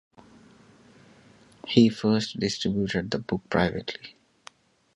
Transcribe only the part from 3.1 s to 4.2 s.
the book privately.